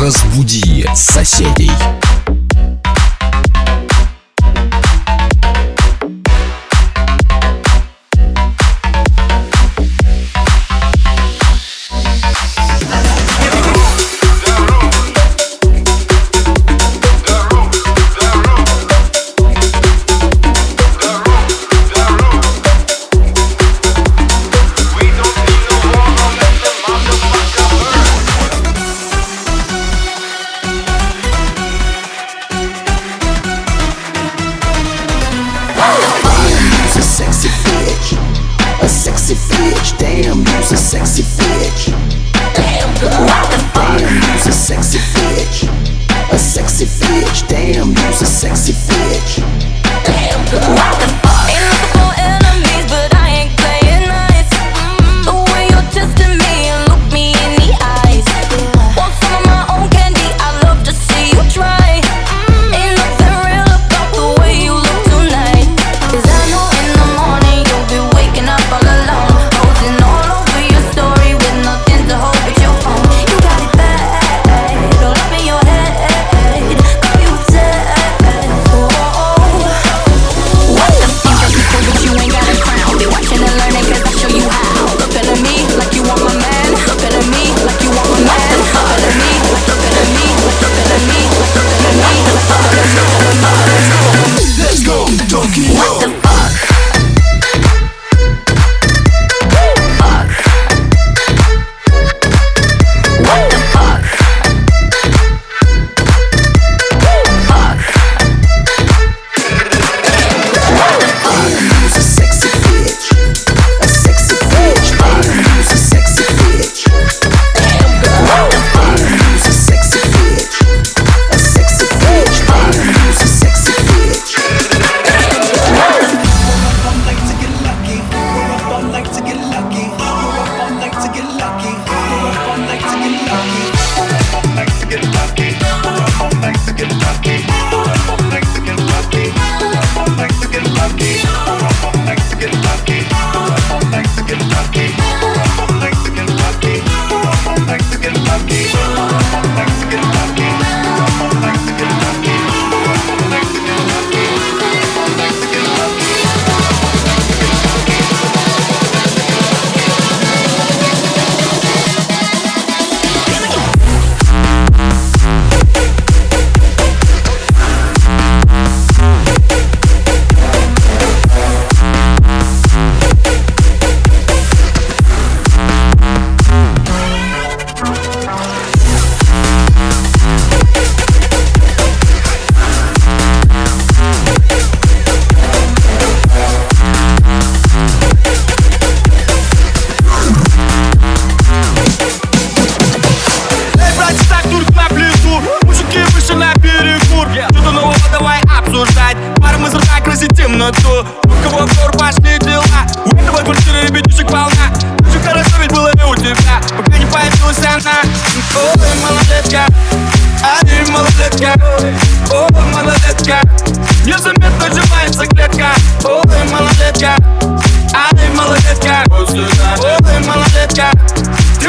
[0.00, 1.70] Разбуди соседей.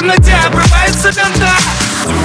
[0.01, 1.50] темноте обрывается бинта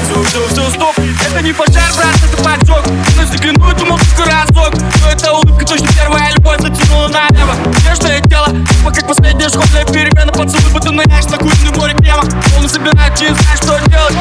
[0.09, 1.06] Стоп, стоп, стоп, стоп.
[1.37, 4.73] Это не пожар, брат, это потек Но загляну, думал только разок
[5.03, 7.55] Но эта улыбка точно первая любовь затянула налево.
[7.85, 10.33] Нежное тело, типа как последняя школьная перемена.
[10.33, 12.23] Поцелуй, будто ныряешь на куриный море крема.
[12.57, 14.15] Он собирают, не знаешь, что делать.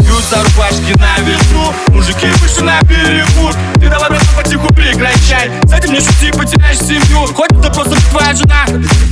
[0.00, 1.74] Бьют за рубашки на весну.
[1.88, 7.26] Мужики вышли на берегу Ты давай, брат, потиху прекращай С этим не шути, потеряешь семью.
[7.34, 8.64] Хоть это просто твоя жена.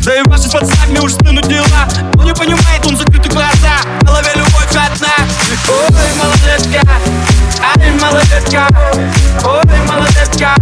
[0.05, 1.89] Да и ваши с пацанами уж стынут дела.
[2.17, 3.81] Он не понимает он закрытый глаза.
[4.01, 5.15] На голове любовь одна.
[5.69, 8.69] Ой, малолетка Ай, малолетка,
[9.45, 10.55] ой, малолетка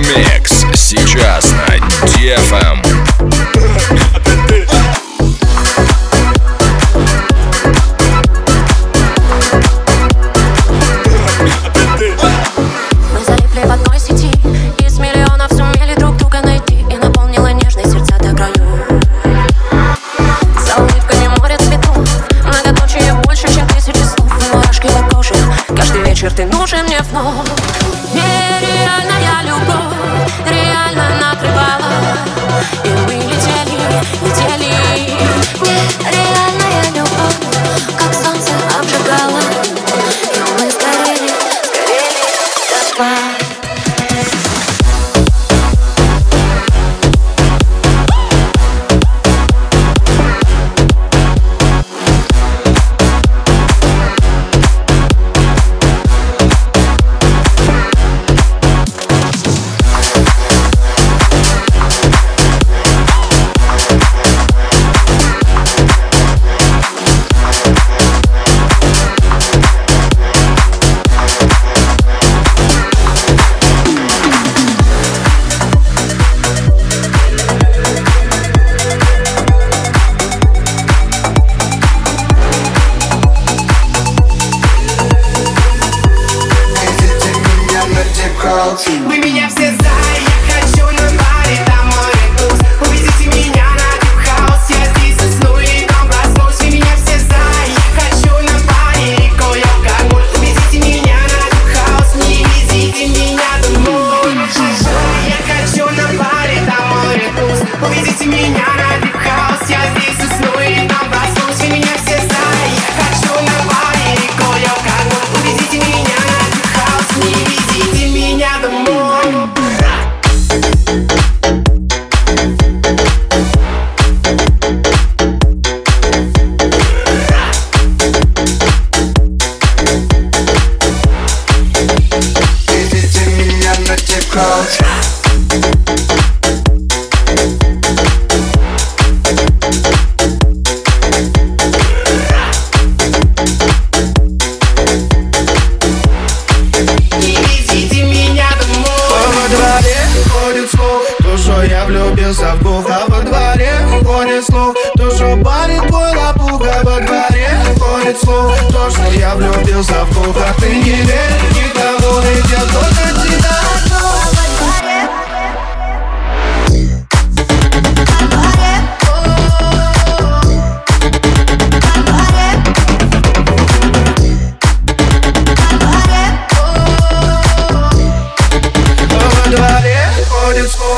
[0.00, 0.64] Мегамикс.
[0.74, 1.76] Сейчас на
[2.06, 2.89] DFM.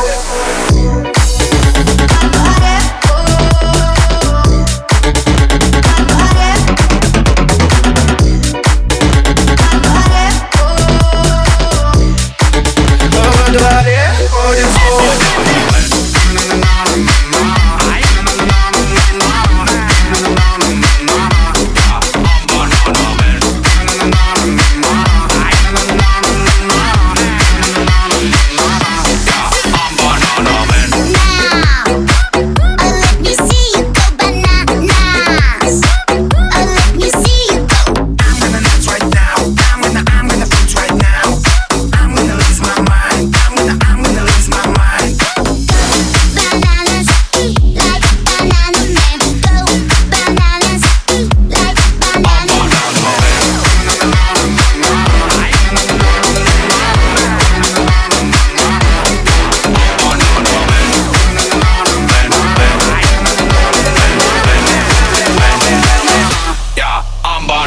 [0.04, 0.41] Yeah.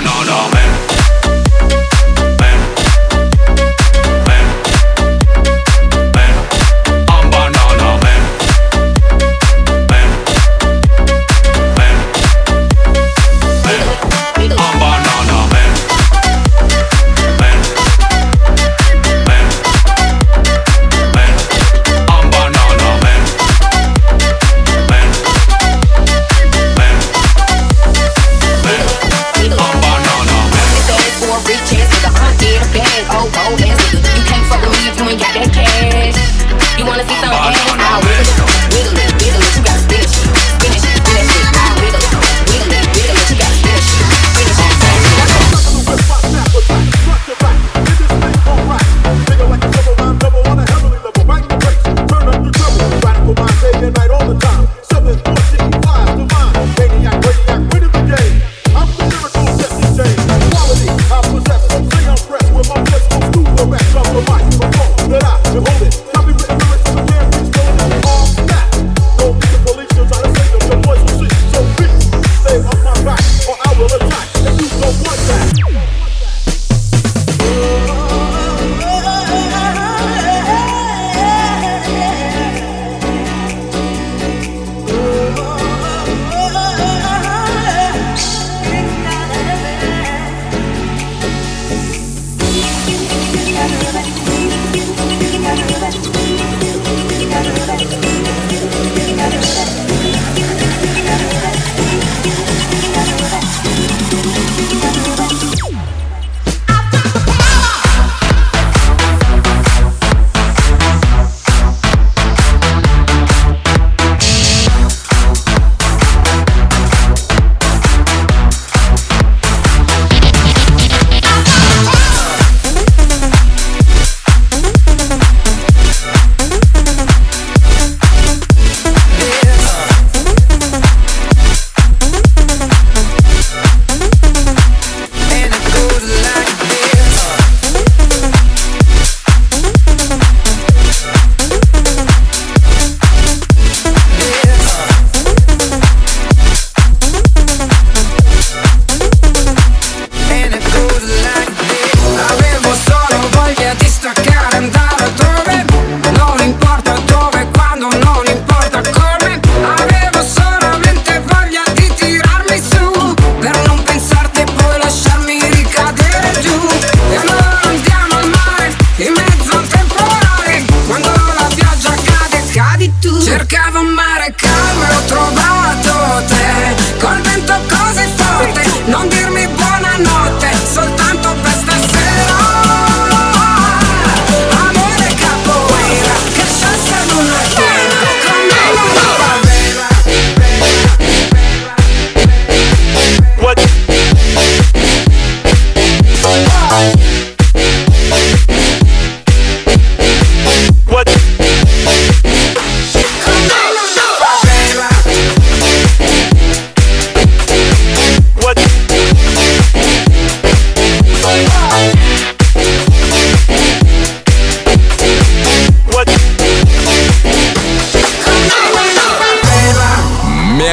[0.06, 0.85] phenomenon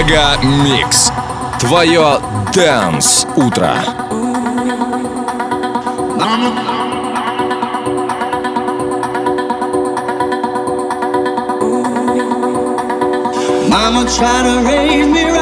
[0.02, 1.12] Мега Микс.
[1.60, 2.18] Твое
[2.52, 3.72] Дэнс Утро.
[13.68, 15.41] Mama tried to raise me right.